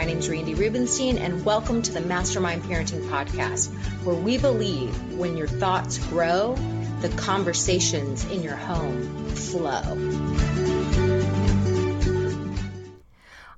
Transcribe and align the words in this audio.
My 0.00 0.06
name 0.06 0.16
is 0.16 0.30
Randi 0.30 0.54
Rubenstein, 0.54 1.18
and 1.18 1.44
welcome 1.44 1.82
to 1.82 1.92
the 1.92 2.00
Mastermind 2.00 2.62
Parenting 2.62 3.06
Podcast, 3.10 3.68
where 4.02 4.16
we 4.16 4.38
believe 4.38 4.96
when 5.12 5.36
your 5.36 5.46
thoughts 5.46 5.98
grow, 6.06 6.54
the 7.02 7.10
conversations 7.18 8.24
in 8.30 8.42
your 8.42 8.56
home 8.56 9.28
flow. 9.28 9.82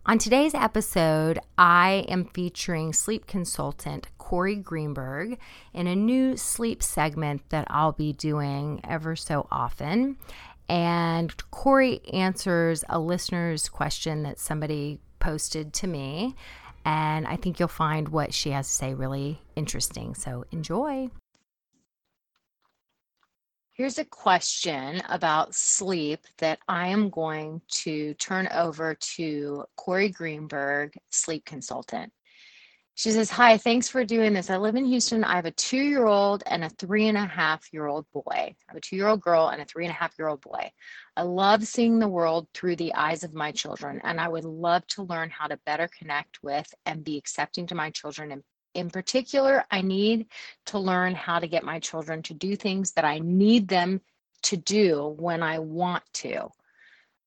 On 0.04 0.18
today's 0.18 0.52
episode, 0.52 1.38
I 1.56 2.06
am 2.08 2.24
featuring 2.24 2.92
sleep 2.92 3.28
consultant 3.28 4.08
Cory 4.18 4.56
Greenberg 4.56 5.38
in 5.72 5.86
a 5.86 5.94
new 5.94 6.36
sleep 6.36 6.82
segment 6.82 7.50
that 7.50 7.68
I'll 7.70 7.92
be 7.92 8.12
doing 8.12 8.80
ever 8.82 9.14
so 9.14 9.46
often. 9.52 10.16
And 10.68 11.32
Cory 11.52 12.00
answers 12.12 12.84
a 12.88 12.98
listener's 12.98 13.68
question 13.68 14.24
that 14.24 14.40
somebody 14.40 14.98
posted 15.22 15.72
to 15.74 15.86
me. 15.86 16.34
And 16.84 17.26
I 17.26 17.36
think 17.36 17.58
you'll 17.58 17.68
find 17.68 18.08
what 18.08 18.34
she 18.34 18.50
has 18.50 18.66
to 18.66 18.74
say 18.74 18.92
really 18.92 19.40
interesting. 19.54 20.14
So 20.14 20.44
enjoy. 20.50 21.10
Here's 23.74 23.98
a 23.98 24.04
question 24.04 25.00
about 25.08 25.54
sleep 25.54 26.20
that 26.38 26.58
I 26.68 26.88
am 26.88 27.08
going 27.08 27.62
to 27.84 28.12
turn 28.14 28.48
over 28.52 28.94
to 29.16 29.64
Cory 29.76 30.10
Greenberg, 30.10 30.94
sleep 31.10 31.44
consultant. 31.46 32.12
She 32.94 33.10
says, 33.10 33.30
Hi, 33.30 33.56
thanks 33.56 33.88
for 33.88 34.04
doing 34.04 34.34
this. 34.34 34.50
I 34.50 34.58
live 34.58 34.76
in 34.76 34.84
Houston. 34.84 35.24
I 35.24 35.36
have 35.36 35.46
a 35.46 35.50
two 35.50 35.80
year 35.80 36.06
old 36.06 36.42
and 36.46 36.62
a 36.62 36.68
three 36.68 37.08
and 37.08 37.16
a 37.16 37.24
half 37.24 37.72
year 37.72 37.86
old 37.86 38.06
boy. 38.12 38.22
I 38.28 38.54
have 38.68 38.76
a 38.76 38.80
two 38.80 38.96
year 38.96 39.08
old 39.08 39.22
girl 39.22 39.48
and 39.48 39.62
a 39.62 39.64
three 39.64 39.86
and 39.86 39.90
a 39.90 39.96
half 39.96 40.14
year 40.18 40.28
old 40.28 40.42
boy. 40.42 40.70
I 41.16 41.22
love 41.22 41.64
seeing 41.64 41.98
the 41.98 42.08
world 42.08 42.48
through 42.52 42.76
the 42.76 42.94
eyes 42.94 43.24
of 43.24 43.34
my 43.34 43.50
children, 43.52 44.00
and 44.04 44.20
I 44.20 44.28
would 44.28 44.44
love 44.44 44.86
to 44.88 45.02
learn 45.02 45.30
how 45.30 45.46
to 45.46 45.58
better 45.64 45.88
connect 45.98 46.42
with 46.42 46.72
and 46.84 47.04
be 47.04 47.16
accepting 47.16 47.66
to 47.68 47.74
my 47.74 47.90
children. 47.90 48.30
And 48.30 48.42
in 48.74 48.90
particular, 48.90 49.64
I 49.70 49.80
need 49.80 50.26
to 50.66 50.78
learn 50.78 51.14
how 51.14 51.38
to 51.38 51.48
get 51.48 51.64
my 51.64 51.78
children 51.78 52.22
to 52.24 52.34
do 52.34 52.56
things 52.56 52.92
that 52.92 53.04
I 53.04 53.18
need 53.20 53.68
them 53.68 54.02
to 54.44 54.56
do 54.56 55.14
when 55.18 55.42
I 55.42 55.60
want 55.60 56.04
to. 56.14 56.48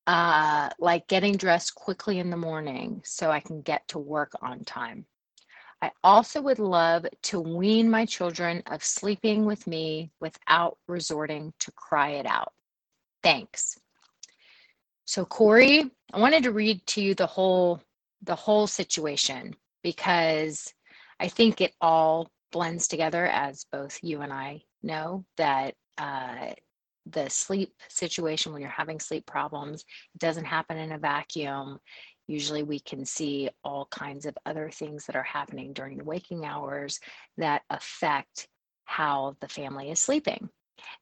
Uh, 0.08 0.70
like 0.78 1.08
getting 1.08 1.36
dressed 1.36 1.74
quickly 1.74 2.20
in 2.20 2.30
the 2.30 2.38
morning 2.38 3.02
so 3.04 3.32
I 3.32 3.40
can 3.40 3.62
get 3.62 3.88
to 3.88 4.00
work 4.00 4.34
on 4.40 4.64
time. 4.64 5.08
I 5.86 5.92
also 6.04 6.42
would 6.42 6.58
love 6.58 7.06
to 7.24 7.40
wean 7.40 7.92
my 7.92 8.08
children 8.08 8.64
of 8.66 8.84
sleeping 8.84 9.46
with 9.46 9.68
me 9.68 10.10
without 10.20 10.80
resorting 10.88 11.54
to 11.60 11.72
cry 11.74 12.14
it 12.14 12.26
out. 12.26 12.54
Thanks. 13.22 13.78
So 15.06 15.26
Cory, 15.26 15.92
I 16.12 16.20
wanted 16.20 16.42
to 16.44 16.52
read 16.52 16.84
to 16.88 17.02
you 17.04 17.14
the 17.14 17.28
whole 17.28 17.84
the 18.24 18.34
whole 18.34 18.66
situation 18.66 19.56
because 19.84 20.74
I 21.20 21.28
think 21.28 21.62
it 21.62 21.76
all 21.80 22.32
blends 22.52 22.88
together 22.88 23.28
as 23.28 23.68
both 23.72 24.00
you 24.02 24.22
and 24.22 24.34
I 24.34 24.64
know 24.82 25.24
that 25.38 25.76
uh, 26.00 26.54
the 27.06 27.30
sleep 27.30 27.76
situation 27.90 28.54
when 28.54 28.62
you're 28.64 28.72
having 28.72 29.00
sleep 29.00 29.28
problems 29.28 29.86
doesn't 30.18 30.46
happen 30.46 30.78
in 30.78 30.94
a 30.94 30.98
vacuum 30.98 31.78
usually 32.28 32.64
we 32.64 32.80
can 32.80 33.06
see 33.06 33.50
all 33.64 33.88
kinds 33.92 34.26
of 34.26 34.38
other 34.46 34.70
things 34.70 35.06
that 35.06 35.16
are 35.16 35.24
happening 35.24 35.74
during 35.74 35.98
the 35.98 36.04
waking 36.04 36.46
hours 36.46 37.00
that 37.38 37.62
affect 37.70 38.48
how 38.86 39.36
the 39.42 39.48
family 39.48 39.92
is 39.92 40.00
sleeping. 40.00 40.50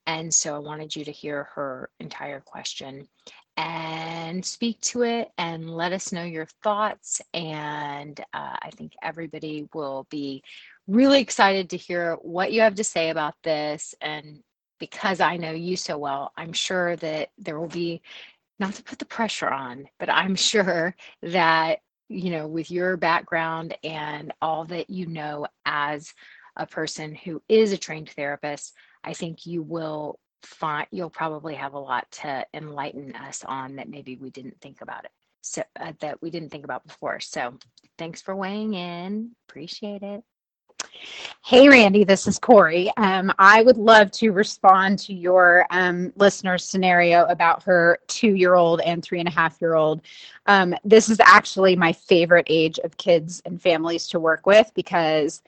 And 0.06 0.34
so 0.34 0.56
I 0.56 0.60
wanted 0.60 0.96
you 0.96 1.06
to 1.06 1.12
hear 1.12 1.50
her 1.56 1.90
entire 2.00 2.40
question 2.42 3.08
and 3.58 4.44
speak 4.44 4.80
to 4.82 5.04
it 5.04 5.30
and 5.38 5.70
let 5.70 5.94
us 5.94 6.12
know 6.12 6.24
your 6.24 6.48
thoughts. 6.64 7.22
And 7.34 8.20
uh, 8.34 8.58
I 8.62 8.70
think 8.76 8.94
everybody 9.02 9.68
will 9.74 10.08
be 10.10 10.44
really 10.88 11.22
excited 11.22 11.70
to 11.70 11.78
hear 11.78 12.16
what 12.22 12.52
you 12.52 12.62
have 12.62 12.76
to 12.76 12.84
say 12.84 13.10
about 13.10 13.36
this. 13.44 13.96
And 14.02 14.40
because 14.80 15.22
I 15.22 15.38
know 15.38 15.52
you 15.52 15.78
so 15.78 15.98
well, 15.98 16.32
I'm 16.36 16.54
sure 16.54 16.96
that 16.98 17.30
there 17.38 17.60
will 17.60 17.68
be 17.68 18.02
not 18.64 18.76
to 18.76 18.84
put 18.84 19.00
the 19.00 19.06
pressure 19.06 19.50
on, 19.50 19.86
but 20.00 20.10
I'm 20.10 20.36
sure 20.36 20.96
that, 21.22 21.80
you 22.08 22.32
know, 22.32 22.48
with 22.48 22.72
your 22.72 22.98
background 22.98 23.78
and 23.84 24.34
all 24.42 24.66
that 24.66 24.90
you 24.90 25.06
know 25.06 25.48
as 25.66 26.14
a 26.56 26.66
person 26.66 27.14
who 27.14 27.42
is 27.50 27.74
a 27.74 27.78
trained 27.78 28.10
therapist, 28.10 28.74
I 29.04 29.14
think 29.14 29.46
you 29.46 29.62
will 29.62 30.20
find 30.44 30.88
you'll 30.92 31.10
probably 31.10 31.56
have 31.56 31.74
a 31.74 31.80
lot 31.80 32.10
to 32.12 32.46
enlighten 32.54 33.16
us 33.16 33.44
on 33.46 33.78
that 33.78 33.90
maybe 33.90 34.18
we 34.18 34.30
didn't 34.30 34.60
think 34.62 34.82
about 34.82 35.06
it. 35.06 35.12
So 35.42 35.64
uh, 35.78 35.94
that 36.00 36.22
we 36.22 36.30
didn't 36.30 36.50
think 36.50 36.64
about 36.64 36.88
before. 36.88 37.20
So 37.20 37.58
thanks 37.98 38.22
for 38.22 38.34
weighing 38.34 38.76
in. 38.76 39.32
Appreciate 39.50 40.04
it. 40.04 40.24
Hey, 41.46 41.68
Randi, 41.68 42.04
this 42.06 42.26
is 42.28 42.40
Cory. 42.40 42.90
Um, 42.98 43.32
I 43.38 43.64
would 43.64 43.78
love 43.78 44.12
to 44.12 44.32
respond 44.32 44.98
to 45.00 45.14
your 45.14 45.66
um, 45.72 46.14
listener's 46.16 46.64
scenario 46.64 47.26
about 47.26 47.64
her 47.64 48.00
two 48.08 48.36
year 48.36 48.56
old 48.56 48.80
and 48.82 49.04
three 49.04 49.20
and 49.20 49.28
a 49.28 49.32
half 49.32 49.60
year 49.60 49.76
old. 49.76 50.02
Um, 50.48 50.74
this 50.86 51.10
is 51.10 51.20
actually 51.20 51.76
my 51.76 51.92
favorite 51.92 52.48
age 52.50 52.80
of 52.80 52.98
kids 52.98 53.42
and 53.46 53.62
families 53.62 54.08
to 54.10 54.20
work 54.20 54.46
with 54.46 54.72
because 54.74 55.42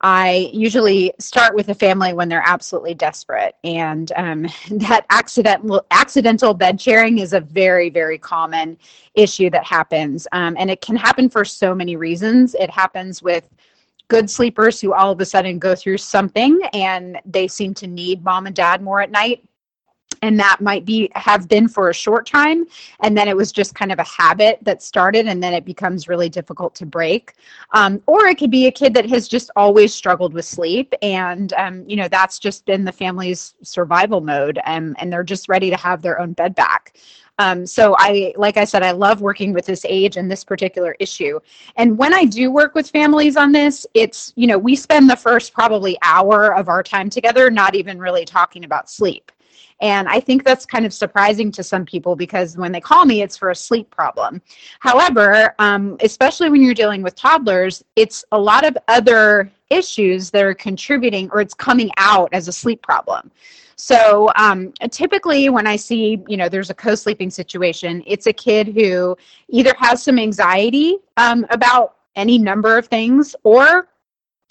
I 0.00 0.50
usually 0.52 1.12
start 1.18 1.54
with 1.54 1.68
a 1.68 1.74
family 1.74 2.12
when 2.12 2.28
they're 2.28 2.42
absolutely 2.44 2.94
desperate, 2.94 3.54
and 3.64 4.10
um, 4.16 4.46
that 4.70 5.06
accidental 5.10 5.84
accidental 5.92 6.54
bed 6.54 6.80
sharing 6.80 7.18
is 7.18 7.32
a 7.32 7.40
very 7.40 7.88
very 7.88 8.18
common 8.18 8.76
issue 9.14 9.48
that 9.50 9.64
happens, 9.64 10.26
um, 10.32 10.56
and 10.58 10.70
it 10.70 10.80
can 10.80 10.96
happen 10.96 11.28
for 11.28 11.44
so 11.44 11.74
many 11.74 11.96
reasons. 11.96 12.54
It 12.54 12.70
happens 12.70 13.22
with 13.22 13.48
good 14.12 14.28
sleepers 14.28 14.78
who 14.78 14.92
all 14.92 15.10
of 15.10 15.18
a 15.22 15.24
sudden 15.24 15.58
go 15.58 15.74
through 15.74 15.96
something 15.96 16.60
and 16.74 17.18
they 17.24 17.48
seem 17.48 17.72
to 17.72 17.86
need 17.86 18.22
mom 18.22 18.46
and 18.46 18.54
dad 18.54 18.82
more 18.82 19.00
at 19.00 19.10
night 19.10 19.42
and 20.22 20.38
that 20.38 20.60
might 20.60 20.84
be 20.84 21.10
have 21.14 21.48
been 21.48 21.68
for 21.68 21.90
a 21.90 21.94
short 21.94 22.26
time 22.26 22.64
and 23.00 23.16
then 23.18 23.28
it 23.28 23.36
was 23.36 23.52
just 23.52 23.74
kind 23.74 23.92
of 23.92 23.98
a 23.98 24.04
habit 24.04 24.58
that 24.62 24.82
started 24.82 25.26
and 25.26 25.42
then 25.42 25.52
it 25.52 25.64
becomes 25.64 26.08
really 26.08 26.28
difficult 26.28 26.74
to 26.74 26.86
break 26.86 27.34
um, 27.72 28.00
or 28.06 28.26
it 28.26 28.38
could 28.38 28.50
be 28.50 28.66
a 28.66 28.72
kid 28.72 28.94
that 28.94 29.08
has 29.08 29.28
just 29.28 29.50
always 29.56 29.92
struggled 29.92 30.32
with 30.32 30.44
sleep 30.44 30.94
and 31.02 31.52
um, 31.54 31.84
you 31.86 31.96
know 31.96 32.08
that's 32.08 32.38
just 32.38 32.64
been 32.64 32.84
the 32.84 32.92
family's 32.92 33.54
survival 33.62 34.20
mode 34.20 34.58
and, 34.64 34.96
and 34.98 35.12
they're 35.12 35.22
just 35.22 35.48
ready 35.48 35.68
to 35.68 35.76
have 35.76 36.00
their 36.00 36.18
own 36.20 36.32
bed 36.32 36.54
back 36.54 36.96
um, 37.38 37.66
so 37.66 37.96
I, 37.98 38.34
like 38.36 38.56
I 38.56 38.64
said, 38.64 38.82
I 38.82 38.90
love 38.90 39.20
working 39.20 39.52
with 39.52 39.64
this 39.64 39.86
age 39.88 40.16
and 40.16 40.30
this 40.30 40.44
particular 40.44 40.94
issue. 41.00 41.40
And 41.76 41.96
when 41.96 42.12
I 42.12 42.24
do 42.24 42.52
work 42.52 42.74
with 42.74 42.90
families 42.90 43.36
on 43.36 43.52
this, 43.52 43.86
it's, 43.94 44.32
you 44.36 44.46
know, 44.46 44.58
we 44.58 44.76
spend 44.76 45.08
the 45.08 45.16
first 45.16 45.54
probably 45.54 45.96
hour 46.02 46.54
of 46.54 46.68
our 46.68 46.82
time 46.82 47.08
together 47.08 47.50
not 47.50 47.74
even 47.74 47.98
really 47.98 48.24
talking 48.24 48.64
about 48.64 48.90
sleep. 48.90 49.32
And 49.80 50.08
I 50.08 50.20
think 50.20 50.44
that's 50.44 50.64
kind 50.64 50.86
of 50.86 50.92
surprising 50.92 51.50
to 51.52 51.62
some 51.62 51.84
people 51.84 52.14
because 52.16 52.56
when 52.56 52.72
they 52.72 52.80
call 52.80 53.04
me, 53.04 53.22
it's 53.22 53.36
for 53.36 53.50
a 53.50 53.54
sleep 53.54 53.90
problem. 53.90 54.40
However, 54.80 55.54
um, 55.58 55.96
especially 56.00 56.50
when 56.50 56.62
you're 56.62 56.74
dealing 56.74 57.02
with 57.02 57.14
toddlers, 57.14 57.82
it's 57.96 58.24
a 58.32 58.38
lot 58.38 58.64
of 58.64 58.76
other 58.88 59.50
issues 59.70 60.30
that 60.30 60.44
are 60.44 60.54
contributing 60.54 61.30
or 61.32 61.40
it's 61.40 61.54
coming 61.54 61.90
out 61.96 62.28
as 62.32 62.48
a 62.48 62.52
sleep 62.52 62.82
problem. 62.82 63.30
So 63.76 64.30
um, 64.36 64.72
typically, 64.90 65.48
when 65.48 65.66
I 65.66 65.74
see, 65.74 66.22
you 66.28 66.36
know, 66.36 66.48
there's 66.48 66.70
a 66.70 66.74
co 66.74 66.94
sleeping 66.94 67.30
situation, 67.30 68.02
it's 68.06 68.26
a 68.28 68.32
kid 68.32 68.68
who 68.68 69.16
either 69.48 69.74
has 69.78 70.02
some 70.02 70.18
anxiety 70.18 70.98
um, 71.16 71.44
about 71.50 71.96
any 72.14 72.38
number 72.38 72.78
of 72.78 72.86
things, 72.86 73.34
or 73.42 73.88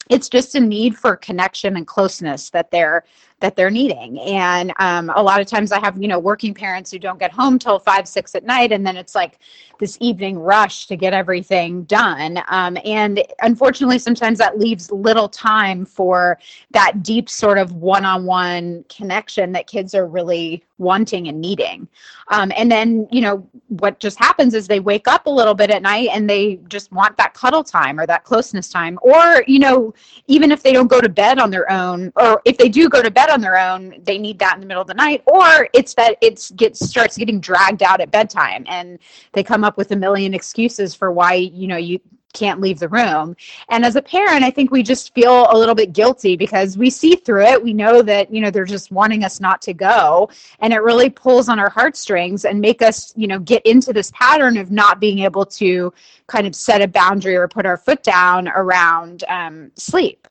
it's 0.10 0.28
just 0.28 0.56
a 0.56 0.60
need 0.60 0.98
for 0.98 1.16
connection 1.16 1.78
and 1.78 1.88
closeness 1.88 2.50
that 2.50 2.72
they're 2.72 3.06
that 3.42 3.56
they're 3.56 3.70
needing. 3.70 4.20
And 4.20 4.74
um, 4.80 5.12
a 5.16 5.22
lot 5.22 5.42
of 5.42 5.48
times 5.48 5.72
i 5.72 5.80
have 5.80 6.02
you 6.02 6.08
know 6.08 6.20
working 6.20 6.54
parents 6.54 6.92
who 6.92 7.00
don't 7.00 7.20
get 7.20 7.32
home 7.32 7.60
till 7.60 7.80
five 7.80 8.08
six 8.08 8.36
at 8.36 8.44
night 8.44 8.72
and 8.72 8.86
then 8.86 8.96
it's 8.96 9.16
like 9.16 9.40
this 9.82 9.98
evening 10.00 10.38
rush 10.38 10.86
to 10.86 10.96
get 10.96 11.12
everything 11.12 11.84
done. 11.86 12.42
Um, 12.48 12.78
and 12.86 13.24
unfortunately 13.42 13.98
sometimes 13.98 14.38
that 14.38 14.60
leaves 14.60 14.92
little 14.92 15.28
time 15.28 15.86
for 15.86 16.38
that 16.70 17.02
deep 17.02 17.28
sort 17.30 17.58
of 17.58 17.74
one-on-one 17.74 18.86
connection 18.90 19.52
that 19.54 19.66
kids 19.66 19.96
are 19.96 20.06
really 20.06 20.64
wanting 20.78 21.28
and 21.28 21.42
needing. 21.42 21.88
Um, 22.28 22.52
and 22.56 22.72
then 22.72 23.08
you 23.12 23.22
know 23.22 23.48
what 23.70 24.00
just 24.00 24.20
happens 24.20 24.54
is 24.54 24.68
they 24.68 24.80
wake 24.80 25.08
up 25.08 25.26
a 25.26 25.30
little 25.30 25.56
bit 25.56 25.72
at 25.72 25.82
night 25.82 26.10
and 26.12 26.30
they 26.30 26.60
just 26.68 26.92
want 26.92 27.18
that 27.18 27.34
cuddle 27.34 27.64
time 27.64 28.00
or 28.00 28.06
that 28.06 28.24
closeness 28.24 28.70
time. 28.70 29.00
Or 29.02 29.44
you 29.48 29.60
know 29.60 29.94
even 30.28 30.52
if 30.52 30.62
they 30.62 30.74
don't 30.74 30.88
go 30.88 31.02
to 31.02 31.10
bed 31.10 31.40
on 31.40 31.50
their 31.50 31.70
own 31.72 32.14
or 32.16 32.40
if 32.46 32.58
they 32.58 32.70
do 32.70 32.88
go 32.88 33.02
to 33.02 33.10
bed 33.10 33.31
on 33.32 33.42
their 33.42 33.58
own 33.58 33.96
they 34.04 34.18
need 34.18 34.38
that 34.40 34.56
in 34.56 34.62
the 34.62 34.68
middle 34.68 34.82
of 34.82 34.88
the 34.88 34.94
night 34.94 35.24
or 35.26 35.68
it's 35.74 35.94
that 35.96 36.18
it 36.22 36.52
gets 36.56 36.86
starts 36.88 37.18
getting 37.18 37.40
dragged 37.40 37.82
out 37.82 38.00
at 38.02 38.12
bedtime 38.12 38.64
and 38.68 39.00
they 39.34 39.44
come 39.44 39.64
up 39.64 39.78
with 39.78 39.92
a 39.92 39.96
million 39.96 40.34
excuses 40.34 40.94
for 40.94 41.12
why 41.12 41.34
you 41.34 41.68
know 41.68 41.78
you 41.78 42.00
can't 42.34 42.62
leave 42.62 42.80
the 42.80 42.90
room. 42.90 43.36
And 43.70 43.86
as 43.86 43.96
a 43.96 44.02
parent, 44.02 44.44
I 44.44 44.52
think 44.52 44.72
we 44.72 44.84
just 44.84 45.14
feel 45.14 45.48
a 45.50 45.58
little 45.58 45.76
bit 45.76 45.94
guilty 45.94 46.36
because 46.36 46.78
we 46.78 46.90
see 46.90 47.16
through 47.16 47.46
it. 47.46 47.64
We 47.64 47.74
know 47.74 48.02
that, 48.02 48.34
you 48.34 48.42
know, 48.42 48.52
they're 48.52 48.66
just 48.66 48.92
wanting 48.92 49.24
us 49.24 49.40
not 49.40 49.62
to 49.64 49.74
go. 49.74 50.30
And 50.60 50.74
it 50.74 50.80
really 50.80 51.10
pulls 51.10 51.50
on 51.50 51.60
our 51.60 51.70
heartstrings 51.70 52.46
and 52.46 52.60
make 52.60 52.82
us, 52.82 53.14
you 53.16 53.28
know, 53.28 53.40
get 53.40 53.66
into 53.66 53.94
this 53.94 54.12
pattern 54.12 54.58
of 54.58 54.72
not 54.72 55.00
being 55.00 55.20
able 55.20 55.46
to 55.46 55.94
kind 56.28 56.48
of 56.48 56.56
set 56.56 56.82
a 56.82 56.88
boundary 56.88 57.36
or 57.36 57.48
put 57.48 57.66
our 57.66 57.78
foot 57.78 58.04
down 58.04 58.48
around 58.48 59.24
um, 59.28 59.72
sleep. 59.76 60.28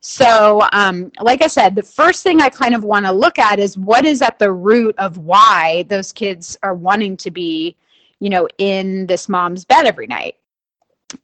So, 0.00 0.62
um, 0.72 1.12
like 1.20 1.42
I 1.42 1.46
said, 1.46 1.74
the 1.76 1.82
first 1.82 2.22
thing 2.22 2.40
I 2.40 2.48
kind 2.48 2.74
of 2.74 2.82
want 2.82 3.06
to 3.06 3.12
look 3.12 3.38
at 3.38 3.58
is 3.58 3.78
what 3.78 4.04
is 4.04 4.20
at 4.20 4.38
the 4.38 4.52
root 4.52 4.96
of 4.98 5.18
why 5.18 5.84
those 5.88 6.12
kids 6.12 6.58
are 6.62 6.74
wanting 6.74 7.16
to 7.18 7.30
be, 7.30 7.76
you 8.18 8.28
know, 8.28 8.48
in 8.58 9.06
this 9.06 9.28
mom's 9.28 9.64
bed 9.64 9.86
every 9.86 10.06
night 10.06 10.36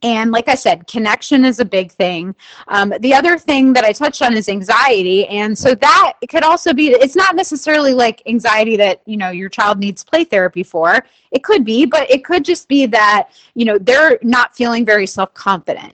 and 0.01 0.31
like 0.31 0.47
I 0.47 0.55
said, 0.55 0.87
connection 0.87 1.45
is 1.45 1.59
a 1.59 1.65
big 1.65 1.91
thing. 1.91 2.35
Um, 2.67 2.93
the 2.99 3.13
other 3.13 3.37
thing 3.37 3.73
that 3.73 3.83
I 3.83 3.91
touched 3.91 4.21
on 4.21 4.35
is 4.35 4.49
anxiety. 4.49 5.27
And 5.27 5.57
so 5.57 5.75
that 5.75 6.13
could 6.29 6.43
also 6.43 6.73
be, 6.73 6.89
it's 6.89 7.15
not 7.15 7.35
necessarily 7.35 7.93
like 7.93 8.21
anxiety 8.25 8.77
that, 8.77 9.01
you 9.05 9.17
know, 9.17 9.29
your 9.29 9.49
child 9.49 9.79
needs 9.79 10.03
play 10.03 10.23
therapy 10.23 10.63
for. 10.63 11.03
It 11.31 11.43
could 11.43 11.65
be, 11.65 11.85
but 11.85 12.09
it 12.09 12.23
could 12.23 12.45
just 12.45 12.67
be 12.67 12.85
that, 12.87 13.29
you 13.55 13.65
know, 13.65 13.77
they're 13.77 14.19
not 14.21 14.55
feeling 14.55 14.85
very 14.85 15.07
self 15.07 15.33
confident. 15.33 15.93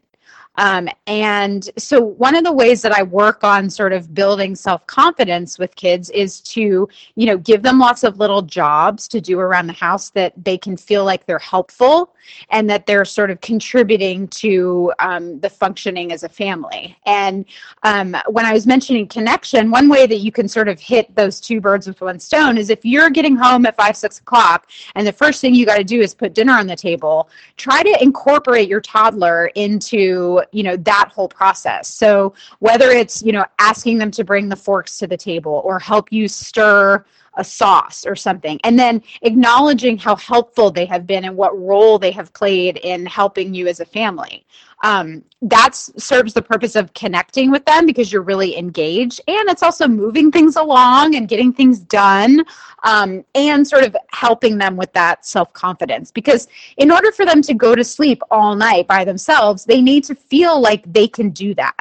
Um, 0.57 0.88
and 1.07 1.69
so, 1.78 2.02
one 2.02 2.36
of 2.36 2.44
the 2.44 2.52
ways 2.52 2.81
that 2.81 2.92
I 2.92 3.04
work 3.04 3.44
on 3.44 3.69
sort 3.69 3.94
of 3.94 4.13
building 4.13 4.56
self 4.56 4.86
confidence 4.88 5.60
with 5.60 5.75
kids 5.75 6.10
is 6.12 6.42
to, 6.42 6.88
you 7.16 7.25
know, 7.25 7.38
give 7.38 7.62
them 7.62 7.80
lots 7.80 8.04
of 8.04 8.19
little 8.19 8.42
jobs 8.42 9.07
to 9.10 9.22
do 9.22 9.40
around 9.40 9.68
the 9.68 9.74
house 9.74 10.10
that 10.12 10.34
they 10.44 10.57
can 10.57 10.78
feel 10.78 11.04
like 11.04 11.25
they're 11.25 11.40
helpful 11.40 12.16
and 12.50 12.69
that 12.69 12.86
they're 12.86 13.06
sort 13.06 13.31
of 13.31 13.42
contributing 13.42 14.28
to 14.30 14.92
um, 15.00 15.40
the 15.40 15.50
functioning 15.50 16.12
as 16.12 16.24
a 16.24 16.30
family. 16.30 16.98
And 17.06 17.46
um, 17.84 18.16
when 18.28 18.46
I 18.46 18.54
was 18.54 18.66
mentioning 18.66 19.07
connection, 19.07 19.72
one 19.72 19.90
way 19.90 20.07
that 20.07 20.18
you 20.18 20.31
can 20.31 20.48
sort 20.48 20.68
of 20.68 20.80
hit 20.80 21.13
those 21.16 21.40
two 21.40 21.62
birds 21.62 21.88
with 21.88 22.02
one 22.02 22.19
stone 22.19 22.57
is 22.57 22.69
if 22.69 22.84
you're 22.86 23.10
getting 23.10 23.36
home 23.36 23.66
at 23.66 23.75
five, 23.75 23.96
six 23.98 24.19
o'clock, 24.19 24.69
and 24.96 25.06
the 25.06 25.13
first 25.13 25.42
thing 25.42 25.54
you 25.54 25.66
got 25.66 25.78
to 25.78 25.84
do 25.84 26.02
is 26.02 26.13
put 26.13 26.34
dinner 26.34 26.54
on 26.54 26.68
the 26.68 26.75
table, 26.75 27.30
try 27.57 27.84
to 27.84 27.98
incorporate 28.02 28.69
your 28.69 28.81
toddler 28.81 29.48
into 29.56 30.42
you 30.51 30.63
know 30.63 30.77
that 30.77 31.12
whole 31.13 31.27
process. 31.27 31.88
So 31.88 32.33
whether 32.59 32.89
it's 32.89 33.24
you 33.24 33.31
know 33.31 33.45
asking 33.59 33.97
them 33.97 34.12
to 34.12 34.24
bring 34.24 34.50
the 34.50 34.56
forks 34.56 34.97
to 35.00 35.07
the 35.07 35.18
table 35.18 35.62
or 35.63 35.80
help 35.80 36.12
you 36.12 36.27
stir 36.27 37.06
a 37.38 37.44
sauce 37.44 38.06
or 38.06 38.15
something 38.15 38.59
and 38.63 38.80
then 38.80 39.03
acknowledging 39.24 39.97
how 39.97 40.15
helpful 40.15 40.71
they 40.71 40.86
have 40.86 41.06
been 41.06 41.25
and 41.25 41.36
what 41.36 41.57
role 41.59 42.00
they 42.00 42.12
have 42.12 42.31
played 42.33 42.77
in 42.77 43.06
helping 43.06 43.53
you 43.53 43.68
as 43.68 43.81
a 43.81 43.86
family 43.86 44.45
um, 44.86 45.24
that 45.42 45.74
serves 45.74 46.36
the 46.36 46.44
purpose 46.44 46.76
of 46.76 46.94
connecting 46.94 47.50
with 47.50 47.66
them 47.66 47.88
because 47.88 48.14
you're 48.14 48.22
really 48.22 48.56
engaged. 48.56 49.20
And 49.28 49.50
it's 49.50 49.64
also 49.64 49.88
moving 49.88 50.32
things 50.32 50.56
along 50.56 51.16
and 51.16 51.28
getting 51.28 51.52
things 51.52 51.80
done 51.80 52.46
um, 52.84 53.26
and 53.34 53.68
sort 53.68 53.84
of 53.84 53.98
helping 54.12 54.60
them 54.60 54.78
with 54.78 54.94
that 54.94 55.26
self-confidence. 55.26 56.12
Because 56.12 56.48
in 56.78 56.92
order 56.92 57.12
for 57.12 57.26
them 57.26 57.42
to 57.42 57.56
go 57.56 57.74
to 57.74 57.84
sleep 57.84 58.22
all 58.30 58.56
night 58.56 58.88
by 58.88 59.04
themselves 59.04 59.66
they 59.66 59.82
need 59.82 60.04
to 60.04 60.14
feel 60.14 60.62
like 60.62 60.84
they 60.94 61.08
can 61.08 61.31
do 61.31 61.56
that 61.56 61.76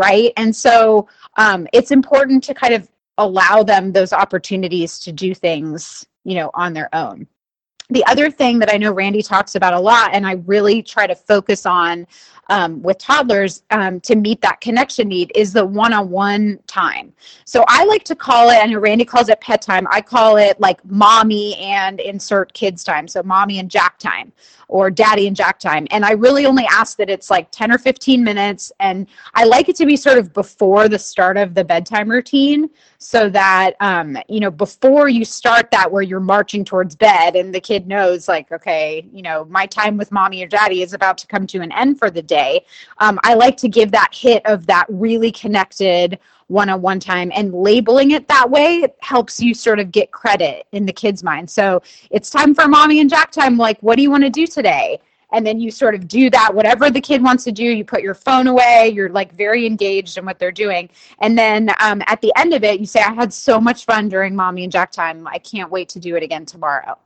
right? 0.00 0.32
And 0.36 0.54
so 0.54 1.08
um, 1.38 1.66
it's 1.72 1.90
important 1.90 2.44
to 2.44 2.54
kind 2.54 2.72
of 2.72 2.88
allow 3.16 3.64
them 3.64 3.90
those 3.90 4.12
opportunities 4.12 5.00
to 5.00 5.10
do 5.10 5.34
things 5.34 6.06
you 6.24 6.36
know 6.36 6.50
on 6.54 6.72
their 6.72 6.88
own 6.94 7.26
the 7.90 8.04
other 8.06 8.30
thing 8.30 8.58
that 8.58 8.72
I 8.72 8.76
know 8.76 8.92
Randi 8.92 9.22
talks 9.22 9.54
about 9.54 9.74
a 9.74 9.80
lot, 9.80 10.10
and 10.12 10.26
I 10.26 10.32
really 10.46 10.82
try 10.82 11.06
to 11.06 11.14
focus 11.14 11.64
on 11.64 12.06
um, 12.50 12.82
with 12.82 12.98
toddlers 12.98 13.62
um, 13.70 14.00
to 14.00 14.16
meet 14.16 14.40
that 14.40 14.60
connection 14.60 15.08
need, 15.08 15.32
is 15.34 15.52
the 15.52 15.64
one 15.64 15.92
on 15.92 16.10
one 16.10 16.58
time. 16.66 17.12
So 17.44 17.64
I 17.68 17.84
like 17.84 18.04
to 18.04 18.14
call 18.14 18.50
it, 18.50 18.56
I 18.56 18.66
know 18.66 18.78
Randi 18.78 19.04
calls 19.04 19.28
it 19.28 19.40
pet 19.40 19.60
time. 19.60 19.86
I 19.90 20.00
call 20.00 20.36
it 20.36 20.58
like 20.60 20.84
mommy 20.86 21.56
and 21.56 22.00
insert 22.00 22.52
kids 22.54 22.84
time. 22.84 23.06
So 23.08 23.22
mommy 23.22 23.58
and 23.58 23.70
Jack 23.70 23.98
time 23.98 24.32
or 24.68 24.90
daddy 24.90 25.26
and 25.26 25.34
jack 25.34 25.58
time 25.58 25.86
and 25.90 26.04
i 26.04 26.12
really 26.12 26.46
only 26.46 26.66
ask 26.70 26.96
that 26.98 27.10
it's 27.10 27.30
like 27.30 27.50
10 27.50 27.72
or 27.72 27.78
15 27.78 28.22
minutes 28.22 28.70
and 28.80 29.06
i 29.34 29.44
like 29.44 29.68
it 29.68 29.76
to 29.76 29.86
be 29.86 29.96
sort 29.96 30.18
of 30.18 30.32
before 30.32 30.88
the 30.88 30.98
start 30.98 31.36
of 31.36 31.54
the 31.54 31.64
bedtime 31.64 32.08
routine 32.08 32.68
so 32.98 33.28
that 33.30 33.74
um, 33.80 34.16
you 34.28 34.40
know 34.40 34.50
before 34.50 35.08
you 35.08 35.24
start 35.24 35.70
that 35.70 35.90
where 35.90 36.02
you're 36.02 36.20
marching 36.20 36.64
towards 36.64 36.94
bed 36.94 37.34
and 37.34 37.54
the 37.54 37.60
kid 37.60 37.77
knows 37.86 38.28
like 38.28 38.50
okay 38.50 39.06
you 39.12 39.22
know 39.22 39.44
my 39.46 39.66
time 39.66 39.96
with 39.96 40.10
mommy 40.10 40.42
or 40.42 40.48
daddy 40.48 40.82
is 40.82 40.92
about 40.92 41.16
to 41.18 41.26
come 41.26 41.46
to 41.46 41.60
an 41.60 41.70
end 41.72 41.98
for 41.98 42.10
the 42.10 42.22
day 42.22 42.64
um, 42.98 43.18
i 43.22 43.34
like 43.34 43.56
to 43.56 43.68
give 43.68 43.90
that 43.90 44.12
hit 44.12 44.44
of 44.46 44.66
that 44.66 44.86
really 44.88 45.30
connected 45.30 46.18
one 46.48 46.68
on 46.68 46.82
one 46.82 46.98
time 46.98 47.30
and 47.34 47.54
labeling 47.54 48.10
it 48.10 48.26
that 48.28 48.50
way 48.50 48.86
helps 49.00 49.40
you 49.40 49.54
sort 49.54 49.78
of 49.78 49.92
get 49.92 50.10
credit 50.10 50.66
in 50.72 50.84
the 50.84 50.92
kid's 50.92 51.22
mind. 51.22 51.48
So 51.48 51.82
it's 52.10 52.30
time 52.30 52.54
for 52.54 52.66
mommy 52.66 53.00
and 53.00 53.08
Jack 53.08 53.30
time. 53.30 53.56
Like, 53.56 53.78
what 53.80 53.96
do 53.96 54.02
you 54.02 54.10
want 54.10 54.24
to 54.24 54.30
do 54.30 54.46
today? 54.46 54.98
And 55.32 55.46
then 55.46 55.60
you 55.60 55.70
sort 55.70 55.94
of 55.94 56.08
do 56.08 56.30
that, 56.30 56.54
whatever 56.54 56.90
the 56.90 57.00
kid 57.00 57.22
wants 57.22 57.44
to 57.44 57.52
do. 57.52 57.64
You 57.64 57.84
put 57.84 58.02
your 58.02 58.14
phone 58.14 58.46
away. 58.46 58.90
You're 58.94 59.10
like 59.10 59.34
very 59.34 59.66
engaged 59.66 60.16
in 60.16 60.24
what 60.24 60.38
they're 60.38 60.50
doing. 60.50 60.88
And 61.20 61.36
then 61.36 61.70
um, 61.80 62.02
at 62.06 62.20
the 62.22 62.32
end 62.36 62.54
of 62.54 62.64
it, 62.64 62.80
you 62.80 62.86
say, 62.86 63.00
I 63.00 63.12
had 63.12 63.32
so 63.32 63.60
much 63.60 63.84
fun 63.84 64.08
during 64.08 64.34
mommy 64.34 64.64
and 64.64 64.72
Jack 64.72 64.90
time. 64.90 65.26
I 65.26 65.38
can't 65.38 65.70
wait 65.70 65.88
to 65.90 66.00
do 66.00 66.16
it 66.16 66.22
again 66.22 66.46
tomorrow. 66.46 66.96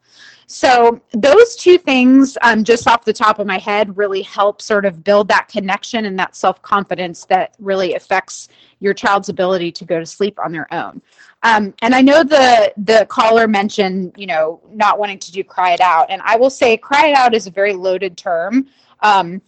So, 0.46 1.00
those 1.12 1.56
two 1.56 1.78
things, 1.78 2.36
um, 2.42 2.62
just 2.62 2.86
off 2.86 3.06
the 3.06 3.12
top 3.12 3.38
of 3.38 3.46
my 3.46 3.56
head, 3.56 3.96
really 3.96 4.20
help 4.20 4.60
sort 4.60 4.84
of 4.84 5.02
build 5.02 5.28
that 5.28 5.48
connection 5.48 6.04
and 6.04 6.18
that 6.18 6.36
self 6.36 6.60
confidence 6.60 7.24
that 7.26 7.54
really 7.58 7.94
affects 7.94 8.48
your 8.82 8.94
child's 8.94 9.28
ability 9.28 9.70
to 9.70 9.84
go 9.84 9.98
to 9.98 10.04
sleep 10.04 10.38
on 10.44 10.52
their 10.52 10.72
own. 10.74 11.00
Um, 11.44 11.72
and 11.82 11.94
I 11.94 12.02
know 12.02 12.24
the 12.24 12.72
the 12.76 13.06
caller 13.08 13.46
mentioned, 13.46 14.14
you 14.16 14.26
know, 14.26 14.60
not 14.70 14.98
wanting 14.98 15.18
to 15.20 15.32
do 15.32 15.44
cry 15.44 15.72
it 15.72 15.80
out, 15.80 16.10
and 16.10 16.20
I 16.22 16.36
will 16.36 16.50
say, 16.50 16.76
cry 16.76 17.08
it 17.08 17.16
out 17.16 17.34
is 17.34 17.46
a 17.46 17.50
very 17.50 17.72
loaded 17.72 18.16
term. 18.16 18.68
Um, 19.00 19.40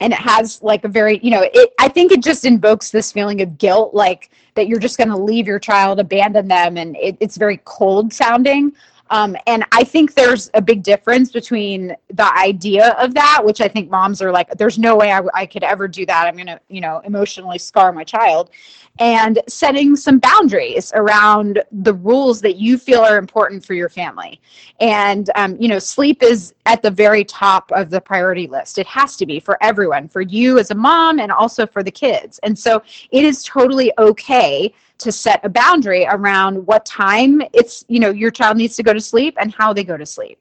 and 0.00 0.12
it 0.12 0.18
has 0.18 0.62
like 0.62 0.84
a 0.84 0.88
very 0.88 1.18
you 1.24 1.30
know 1.30 1.48
it 1.52 1.70
i 1.80 1.88
think 1.88 2.12
it 2.12 2.22
just 2.22 2.44
invokes 2.44 2.90
this 2.90 3.10
feeling 3.10 3.40
of 3.42 3.58
guilt 3.58 3.94
like 3.94 4.30
that 4.54 4.68
you're 4.68 4.78
just 4.78 4.96
going 4.96 5.08
to 5.08 5.16
leave 5.16 5.46
your 5.46 5.58
child 5.58 5.98
abandon 5.98 6.46
them 6.46 6.76
and 6.76 6.96
it, 6.96 7.16
it's 7.18 7.36
very 7.36 7.60
cold 7.64 8.12
sounding 8.12 8.72
um, 9.10 9.36
and 9.46 9.64
I 9.72 9.84
think 9.84 10.14
there's 10.14 10.50
a 10.54 10.60
big 10.60 10.82
difference 10.82 11.32
between 11.32 11.96
the 12.12 12.36
idea 12.36 12.90
of 12.98 13.14
that, 13.14 13.42
which 13.44 13.60
I 13.60 13.68
think 13.68 13.90
moms 13.90 14.20
are 14.20 14.30
like, 14.30 14.50
there's 14.58 14.78
no 14.78 14.96
way 14.96 15.12
I, 15.12 15.22
I 15.34 15.46
could 15.46 15.62
ever 15.62 15.88
do 15.88 16.04
that. 16.06 16.26
I'm 16.26 16.34
going 16.34 16.46
to, 16.46 16.60
you 16.68 16.80
know, 16.80 17.00
emotionally 17.04 17.58
scar 17.58 17.92
my 17.92 18.04
child. 18.04 18.50
And 18.98 19.40
setting 19.48 19.94
some 19.94 20.18
boundaries 20.18 20.92
around 20.94 21.62
the 21.70 21.94
rules 21.94 22.40
that 22.40 22.56
you 22.56 22.78
feel 22.78 23.00
are 23.00 23.16
important 23.16 23.64
for 23.64 23.74
your 23.74 23.88
family. 23.88 24.40
And, 24.80 25.30
um, 25.36 25.56
you 25.60 25.68
know, 25.68 25.78
sleep 25.78 26.22
is 26.22 26.54
at 26.66 26.82
the 26.82 26.90
very 26.90 27.24
top 27.24 27.70
of 27.72 27.90
the 27.90 28.00
priority 28.00 28.46
list. 28.46 28.78
It 28.78 28.86
has 28.86 29.16
to 29.16 29.26
be 29.26 29.38
for 29.38 29.56
everyone, 29.62 30.08
for 30.08 30.22
you 30.22 30.58
as 30.58 30.70
a 30.70 30.74
mom 30.74 31.20
and 31.20 31.30
also 31.30 31.66
for 31.66 31.82
the 31.82 31.90
kids. 31.90 32.40
And 32.42 32.58
so 32.58 32.82
it 33.12 33.24
is 33.24 33.44
totally 33.44 33.92
okay 33.98 34.72
to 34.98 35.12
set 35.12 35.44
a 35.44 35.48
boundary 35.48 36.06
around 36.10 36.66
what 36.66 36.84
time 36.84 37.40
it's 37.52 37.84
you 37.88 38.00
know 38.00 38.10
your 38.10 38.30
child 38.30 38.56
needs 38.56 38.76
to 38.76 38.82
go 38.82 38.92
to 38.92 39.00
sleep 39.00 39.36
and 39.38 39.54
how 39.54 39.72
they 39.72 39.84
go 39.84 39.96
to 39.96 40.06
sleep 40.06 40.38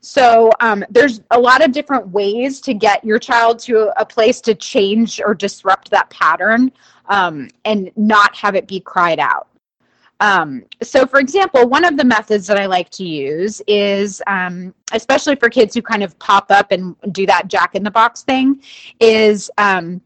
so 0.00 0.50
um, 0.60 0.84
there's 0.90 1.20
a 1.32 1.38
lot 1.38 1.62
of 1.62 1.72
different 1.72 2.08
ways 2.08 2.60
to 2.60 2.72
get 2.72 3.04
your 3.04 3.18
child 3.18 3.58
to 3.58 3.92
a 4.00 4.06
place 4.06 4.40
to 4.42 4.54
change 4.54 5.20
or 5.20 5.34
disrupt 5.34 5.90
that 5.90 6.08
pattern 6.08 6.70
um, 7.08 7.48
and 7.64 7.90
not 7.96 8.34
have 8.36 8.54
it 8.54 8.66
be 8.68 8.80
cried 8.80 9.18
out 9.18 9.48
Um, 10.20 10.64
so, 10.82 11.06
for 11.06 11.20
example, 11.20 11.68
one 11.68 11.84
of 11.84 11.96
the 11.96 12.04
methods 12.04 12.46
that 12.48 12.58
I 12.58 12.66
like 12.66 12.90
to 12.90 13.04
use 13.04 13.62
is, 13.68 14.20
um, 14.26 14.74
especially 14.92 15.36
for 15.36 15.48
kids 15.48 15.74
who 15.74 15.82
kind 15.82 16.02
of 16.02 16.18
pop 16.18 16.50
up 16.50 16.72
and 16.72 16.96
do 17.12 17.26
that 17.26 17.48
jack 17.48 17.74
in 17.74 17.84
the 17.84 17.90
box 17.90 18.22
thing, 18.22 18.62
is 19.00 19.50
um, 19.58 20.00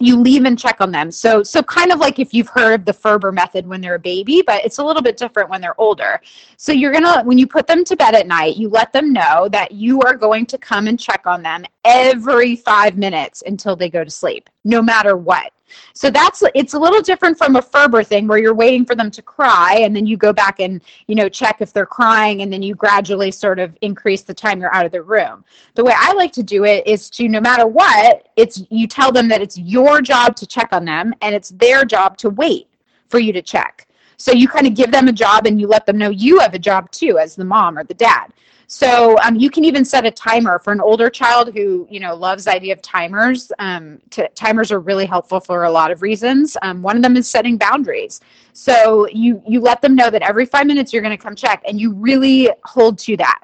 you 0.00 0.16
leave 0.18 0.44
and 0.44 0.58
check 0.58 0.80
on 0.80 0.90
them. 0.90 1.10
So 1.12 1.42
so 1.44 1.62
kind 1.62 1.92
of 1.92 2.00
like 2.00 2.18
if 2.18 2.34
you've 2.34 2.48
heard 2.48 2.74
of 2.74 2.84
the 2.84 2.92
Ferber 2.92 3.30
method 3.32 3.66
when 3.66 3.80
they're 3.80 3.94
a 3.94 3.98
baby, 3.98 4.42
but 4.44 4.64
it's 4.64 4.78
a 4.78 4.84
little 4.84 5.02
bit 5.02 5.16
different 5.16 5.50
when 5.50 5.60
they're 5.60 5.80
older. 5.80 6.20
So 6.56 6.72
you're 6.72 6.92
to 6.92 7.22
when 7.24 7.38
you 7.38 7.46
put 7.46 7.66
them 7.68 7.84
to 7.84 7.96
bed 7.96 8.14
at 8.14 8.26
night, 8.26 8.56
you 8.56 8.68
let 8.68 8.92
them 8.92 9.12
know 9.12 9.48
that 9.50 9.72
you 9.72 10.00
are 10.02 10.16
going 10.16 10.46
to 10.46 10.58
come 10.58 10.88
and 10.88 10.98
check 10.98 11.26
on 11.26 11.42
them 11.42 11.64
every 11.84 12.56
5 12.56 12.98
minutes 12.98 13.42
until 13.46 13.76
they 13.76 13.88
go 13.88 14.02
to 14.04 14.10
sleep, 14.10 14.50
no 14.64 14.82
matter 14.82 15.16
what. 15.16 15.52
So 15.92 16.10
that's 16.10 16.42
it's 16.54 16.74
a 16.74 16.78
little 16.78 17.00
different 17.00 17.38
from 17.38 17.56
a 17.56 17.62
Ferber 17.62 18.02
thing 18.02 18.26
where 18.26 18.38
you're 18.38 18.54
waiting 18.54 18.84
for 18.84 18.94
them 18.94 19.10
to 19.10 19.22
cry 19.22 19.78
and 19.80 19.94
then 19.94 20.06
you 20.06 20.16
go 20.16 20.32
back 20.32 20.60
and 20.60 20.82
you 21.06 21.14
know 21.14 21.28
check 21.28 21.56
if 21.60 21.72
they're 21.72 21.86
crying 21.86 22.42
and 22.42 22.52
then 22.52 22.62
you 22.62 22.74
gradually 22.74 23.30
sort 23.30 23.58
of 23.58 23.76
increase 23.80 24.22
the 24.22 24.34
time 24.34 24.60
you're 24.60 24.74
out 24.74 24.86
of 24.86 24.92
the 24.92 25.02
room. 25.02 25.44
The 25.74 25.84
way 25.84 25.94
I 25.96 26.12
like 26.14 26.32
to 26.32 26.42
do 26.42 26.64
it 26.64 26.86
is 26.86 27.10
to 27.10 27.28
no 27.28 27.40
matter 27.40 27.66
what, 27.66 28.28
it's 28.36 28.62
you 28.70 28.86
tell 28.86 29.12
them 29.12 29.28
that 29.28 29.40
it's 29.40 29.58
your 29.58 30.00
job 30.00 30.36
to 30.36 30.46
check 30.46 30.68
on 30.72 30.84
them 30.84 31.14
and 31.22 31.34
it's 31.34 31.50
their 31.50 31.84
job 31.84 32.16
to 32.18 32.30
wait 32.30 32.68
for 33.08 33.18
you 33.18 33.32
to 33.32 33.42
check. 33.42 33.86
So 34.16 34.32
you 34.32 34.48
kind 34.48 34.66
of 34.66 34.74
give 34.74 34.90
them 34.90 35.08
a 35.08 35.12
job 35.12 35.46
and 35.46 35.60
you 35.60 35.66
let 35.66 35.86
them 35.86 35.98
know 35.98 36.10
you 36.10 36.38
have 36.40 36.54
a 36.54 36.58
job 36.58 36.90
too 36.90 37.18
as 37.18 37.34
the 37.34 37.44
mom 37.44 37.78
or 37.78 37.84
the 37.84 37.94
dad. 37.94 38.32
So 38.66 39.18
um, 39.20 39.36
you 39.36 39.50
can 39.50 39.64
even 39.64 39.84
set 39.84 40.06
a 40.06 40.10
timer 40.10 40.58
for 40.58 40.72
an 40.72 40.80
older 40.80 41.10
child 41.10 41.52
who 41.54 41.86
you 41.90 42.00
know 42.00 42.14
loves 42.14 42.44
the 42.44 42.52
idea 42.52 42.72
of 42.72 42.82
timers. 42.82 43.52
Um, 43.58 44.00
timers 44.34 44.72
are 44.72 44.80
really 44.80 45.06
helpful 45.06 45.40
for 45.40 45.64
a 45.64 45.70
lot 45.70 45.90
of 45.90 46.02
reasons. 46.02 46.56
Um, 46.62 46.82
one 46.82 46.96
of 46.96 47.02
them 47.02 47.16
is 47.16 47.28
setting 47.28 47.56
boundaries. 47.56 48.20
So 48.52 49.08
you 49.08 49.42
you 49.46 49.60
let 49.60 49.82
them 49.82 49.94
know 49.94 50.10
that 50.10 50.22
every 50.22 50.46
five 50.46 50.66
minutes 50.66 50.92
you're 50.92 51.02
going 51.02 51.16
to 51.16 51.22
come 51.22 51.34
check, 51.34 51.62
and 51.66 51.80
you 51.80 51.92
really 51.92 52.50
hold 52.64 52.98
to 53.00 53.16
that. 53.18 53.42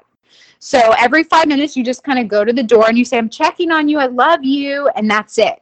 So 0.59 0.93
every 0.97 1.23
five 1.23 1.47
minutes 1.47 1.75
you 1.75 1.83
just 1.83 2.03
kind 2.03 2.19
of 2.19 2.27
go 2.27 2.43
to 2.45 2.53
the 2.53 2.63
door 2.63 2.87
and 2.87 2.97
you 2.97 3.05
say, 3.05 3.17
"I'm 3.17 3.29
checking 3.29 3.71
on 3.71 3.87
you. 3.87 3.99
I 3.99 4.07
love 4.07 4.43
you," 4.43 4.89
and 4.95 5.09
that's 5.09 5.37
it. 5.37 5.61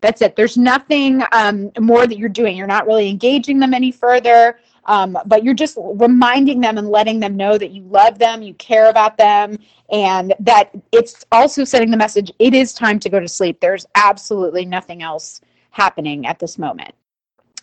That's 0.00 0.20
it. 0.20 0.36
There's 0.36 0.58
nothing 0.58 1.22
um, 1.32 1.70
more 1.80 2.06
that 2.06 2.18
you're 2.18 2.28
doing. 2.28 2.58
You're 2.58 2.66
not 2.66 2.86
really 2.86 3.08
engaging 3.08 3.58
them 3.58 3.72
any 3.72 3.90
further. 3.90 4.58
Um, 4.86 5.18
but 5.26 5.44
you're 5.44 5.54
just 5.54 5.76
reminding 5.78 6.60
them 6.60 6.78
and 6.78 6.88
letting 6.88 7.20
them 7.20 7.36
know 7.36 7.56
that 7.58 7.70
you 7.70 7.82
love 7.84 8.18
them, 8.18 8.42
you 8.42 8.54
care 8.54 8.90
about 8.90 9.16
them, 9.16 9.58
and 9.90 10.34
that 10.40 10.70
it's 10.92 11.24
also 11.32 11.64
sending 11.64 11.90
the 11.90 11.96
message 11.96 12.30
it 12.38 12.54
is 12.54 12.72
time 12.72 12.98
to 13.00 13.08
go 13.08 13.20
to 13.20 13.28
sleep. 13.28 13.60
There's 13.60 13.86
absolutely 13.94 14.64
nothing 14.64 15.02
else 15.02 15.40
happening 15.70 16.26
at 16.26 16.38
this 16.38 16.58
moment. 16.58 16.94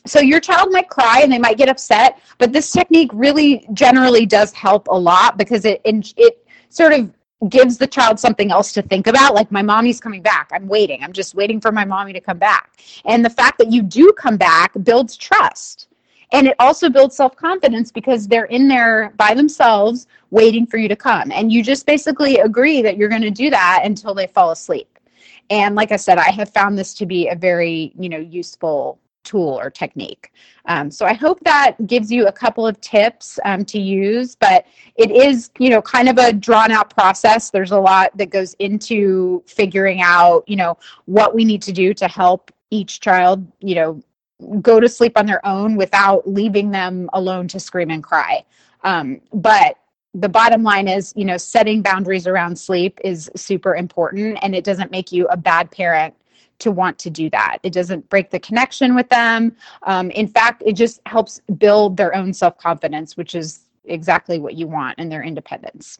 So 0.06 0.20
your 0.20 0.40
child 0.40 0.72
might 0.72 0.90
cry 0.90 1.22
and 1.22 1.32
they 1.32 1.38
might 1.38 1.58
get 1.58 1.70
upset, 1.70 2.20
but 2.40 2.52
this 2.52 2.72
technique 2.72 3.12
really 3.14 3.68
generally 3.74 4.26
does 4.26 4.52
help 4.52 4.88
a 4.88 4.98
lot 4.98 5.38
because 5.38 5.64
it 5.64 5.82
it 5.86 6.46
sort 6.70 6.94
of 6.94 7.12
gives 7.50 7.78
the 7.78 7.88
child 7.88 8.20
something 8.20 8.52
else 8.52 8.72
to 8.72 8.82
think 8.82 9.08
about 9.08 9.34
like 9.34 9.52
my 9.52 9.64
mommy's 9.64 10.00
coming 10.00 10.22
back 10.22 10.48
i'm 10.54 10.68
waiting 10.68 11.04
i'm 11.04 11.12
just 11.12 11.34
waiting 11.34 11.60
for 11.60 11.72
my 11.72 11.84
mommy 11.84 12.14
to 12.14 12.22
come 12.22 12.38
back 12.38 12.80
and 13.06 13.26
the 13.26 13.30
fact 13.30 13.58
that 13.58 13.72
you 13.72 13.82
do 13.82 14.14
come 14.14 14.38
back 14.38 14.72
builds 14.84 15.18
trust 15.18 15.88
and 16.32 16.48
it 16.48 16.56
also 16.60 16.90
builds 16.90 17.16
self 17.16 17.36
confidence 17.36 17.92
because 17.92 18.28
they're 18.28 18.46
in 18.46 18.68
there 18.68 19.14
by 19.18 19.34
themselves 19.34 20.08
waiting 20.30 20.66
for 20.66 20.78
you 20.78 20.88
to 20.88 20.96
come. 20.96 21.32
And 21.32 21.52
you 21.52 21.64
just 21.64 21.86
basically 21.86 22.38
agree 22.38 22.82
that 22.82 22.98
you're 22.98 23.10
going 23.10 23.22
to 23.22 23.32
do 23.32 23.50
that 23.50 23.82
until 23.84 24.14
they 24.14 24.28
fall 24.28 24.52
asleep. 24.52 25.00
And 25.50 25.76
like 25.76 25.92
I 25.92 25.98
said, 25.98 26.18
I 26.18 26.32
have 26.32 26.50
found 26.50 26.78
this 26.78 26.94
to 26.96 27.06
be 27.06 27.28
a 27.28 27.36
very, 27.36 27.94
you 28.00 28.08
know, 28.08 28.18
useful 28.18 29.00
tool 29.24 29.60
or 29.60 29.70
technique. 29.70 30.32
Um, 30.66 30.90
so 30.90 31.06
I 31.06 31.14
hope 31.14 31.40
that 31.42 31.76
gives 31.86 32.12
you 32.12 32.28
a 32.28 32.32
couple 32.32 32.66
of 32.66 32.80
tips 32.82 33.40
um, 33.46 33.66
to 33.66 33.80
use, 33.80 34.36
but 34.36 34.66
it 34.96 35.12
is, 35.12 35.52
you 35.60 35.70
know, 35.70 35.82
kind 35.82 36.10
of 36.10 36.18
a 36.18 36.34
drawn 36.34 36.72
out 36.72 36.96
process. 36.96 37.50
There's 37.50 37.72
a 37.72 37.80
lot 37.80 38.16
that 38.18 38.30
goes 38.30 38.54
into 38.56 39.44
figuring 39.46 40.02
out, 40.02 40.44
you 40.48 40.56
know, 40.56 40.78
what 41.06 41.36
we 41.36 41.46
need 41.46 41.62
to 41.64 41.72
do 41.72 41.94
to 41.96 42.08
help 42.08 42.52
each 42.72 43.00
child, 43.00 43.46
you 43.60 43.76
know, 43.76 44.02
go 44.62 44.80
to 44.80 44.90
sleep 44.90 45.18
on 45.18 45.26
their 45.26 45.46
own 45.46 45.76
without 45.76 46.28
leaving 46.28 46.72
them 46.72 47.10
alone 47.14 47.48
to 47.50 47.60
scream 47.60 47.92
and 47.92 48.04
cry. 48.04 48.44
Um, 48.84 49.22
but 49.34 49.78
the 50.14 50.30
bottom 50.30 50.64
line 50.64 50.88
is, 50.88 51.14
you 51.16 51.24
know, 51.24 51.38
setting 51.38 51.82
boundaries 51.82 52.28
around 52.28 52.58
sleep 52.58 53.00
is 53.04 53.30
super 53.36 53.76
important 53.76 54.38
and 54.42 54.54
it 54.56 54.64
doesn't 54.64 54.92
make 54.92 55.12
you 55.12 55.28
a 55.28 55.38
bad 55.38 55.72
parent 55.72 56.14
to 56.60 56.72
want 56.72 57.00
to 57.00 57.10
do 57.10 57.30
that. 57.30 57.58
It 57.64 57.74
doesn't 57.74 58.10
break 58.10 58.30
the 58.30 58.40
connection 58.40 58.94
with 58.96 59.10
them. 59.10 59.56
Um, 59.84 60.12
in 60.12 60.28
fact, 60.28 60.64
it 60.66 60.74
just 60.74 61.02
helps 61.06 61.42
build 61.58 61.98
their 61.98 62.16
own 62.16 62.34
self 62.34 62.58
confidence, 62.58 63.18
which 63.18 63.36
is 63.36 63.62
exactly 63.86 64.38
what 64.40 64.56
you 64.56 64.68
want 64.68 65.00
in 65.00 65.10
their 65.10 65.24
independence. 65.24 66.00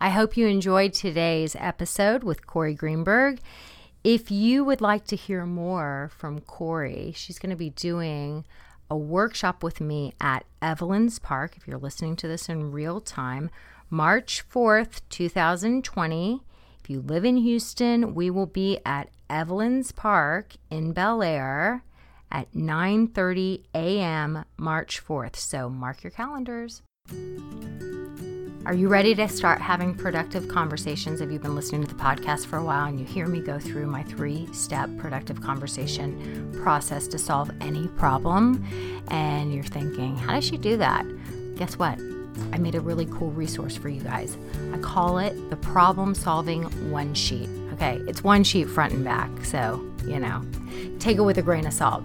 I 0.00 0.10
hope 0.10 0.36
you 0.36 0.46
enjoyed 0.46 0.92
today's 0.92 1.56
episode 1.58 2.22
with 2.22 2.46
Cory 2.46 2.74
Greenberg. 2.74 3.40
If 4.06 4.30
you 4.30 4.62
would 4.62 4.80
like 4.80 5.04
to 5.06 5.16
hear 5.16 5.44
more 5.44 6.12
from 6.16 6.40
Cory, 6.40 7.12
she's 7.16 7.40
going 7.40 7.50
to 7.50 7.56
be 7.56 7.70
doing 7.70 8.44
a 8.88 8.96
workshop 8.96 9.64
with 9.64 9.80
me 9.80 10.14
at 10.20 10.44
Evelyn's 10.62 11.18
Park. 11.18 11.56
If 11.56 11.66
you're 11.66 11.76
listening 11.76 12.14
to 12.18 12.28
this 12.28 12.48
in 12.48 12.70
real 12.70 13.00
time, 13.00 13.50
March 13.90 14.48
4th, 14.48 15.00
2020. 15.10 16.40
If 16.84 16.88
you 16.88 17.00
live 17.00 17.24
in 17.24 17.38
Houston, 17.38 18.14
we 18.14 18.30
will 18.30 18.46
be 18.46 18.78
at 18.86 19.10
Evelyn's 19.28 19.90
Park 19.90 20.54
in 20.70 20.94
Bellaire 20.94 21.82
at 22.30 22.52
9:30 22.52 23.64
a.m. 23.74 24.44
March 24.56 25.04
4th. 25.04 25.34
So 25.34 25.68
mark 25.68 26.04
your 26.04 26.12
calendars. 26.12 26.82
Are 28.66 28.74
you 28.74 28.88
ready 28.88 29.14
to 29.14 29.28
start 29.28 29.60
having 29.60 29.94
productive 29.94 30.48
conversations? 30.48 31.20
Have 31.20 31.30
you 31.30 31.38
been 31.38 31.54
listening 31.54 31.84
to 31.84 31.86
the 31.86 32.02
podcast 32.02 32.46
for 32.46 32.56
a 32.56 32.64
while 32.64 32.86
and 32.86 32.98
you 32.98 33.06
hear 33.06 33.28
me 33.28 33.40
go 33.40 33.60
through 33.60 33.86
my 33.86 34.02
three 34.02 34.48
step 34.52 34.90
productive 34.98 35.40
conversation 35.40 36.50
process 36.64 37.06
to 37.08 37.16
solve 37.16 37.48
any 37.60 37.86
problem? 37.86 38.66
And 39.06 39.54
you're 39.54 39.62
thinking, 39.62 40.16
how 40.16 40.34
does 40.34 40.42
she 40.42 40.58
do 40.58 40.76
that? 40.78 41.06
Guess 41.54 41.78
what? 41.78 42.00
I 42.52 42.58
made 42.58 42.74
a 42.74 42.80
really 42.80 43.06
cool 43.06 43.30
resource 43.30 43.76
for 43.76 43.88
you 43.88 44.00
guys. 44.00 44.36
I 44.72 44.78
call 44.78 45.18
it 45.18 45.48
the 45.48 45.56
problem 45.58 46.12
solving 46.16 46.64
one 46.90 47.14
sheet. 47.14 47.48
Okay, 47.74 48.02
it's 48.08 48.24
one 48.24 48.42
sheet 48.42 48.64
front 48.64 48.92
and 48.92 49.04
back, 49.04 49.30
so, 49.44 49.80
you 50.04 50.18
know, 50.18 50.44
take 50.98 51.18
it 51.18 51.22
with 51.22 51.38
a 51.38 51.42
grain 51.42 51.68
of 51.68 51.72
salt 51.72 52.02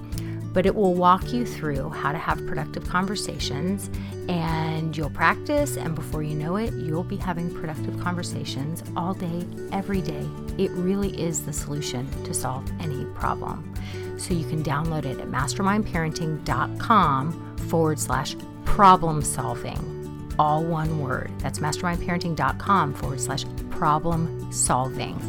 but 0.54 0.66
it 0.66 0.76
will 0.76 0.94
walk 0.94 1.32
you 1.32 1.46
through 1.46 1.90
how 1.90 2.12
to 2.12 2.18
have 2.18 2.46
productive 2.46 2.88
conversations 2.88 3.90
and 4.32 4.96
you'll 4.96 5.10
practice 5.10 5.76
and 5.76 5.94
before 5.94 6.24
you 6.24 6.34
know 6.34 6.56
it 6.56 6.72
you'll 6.74 7.04
be 7.04 7.18
having 7.18 7.54
productive 7.54 8.00
conversations 8.00 8.82
all 8.96 9.14
day 9.14 9.46
every 9.74 10.00
day. 10.02 10.26
It 10.58 10.72
really 10.72 11.22
is 11.22 11.46
the 11.46 11.52
solution 11.52 12.10
to 12.24 12.34
solve 12.34 12.64
any 12.80 13.04
problem. 13.14 13.76
So 14.18 14.34
you 14.34 14.48
can 14.48 14.64
download 14.64 15.04
it 15.06 15.20
at 15.20 15.28
mastermindparenting.com 15.28 17.58
forward 17.58 18.00
slash 18.00 18.38
problem 18.64 19.22
solving 19.22 19.98
all 20.40 20.64
one 20.64 21.00
word. 21.00 21.30
That's 21.40 21.60
mastermindparenting.com 21.60 22.94
forward 22.94 23.20
slash 23.20 23.44
problem 23.70 24.50
solving 24.52 25.20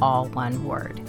all 0.00 0.28
one 0.28 0.64
word 0.64 1.01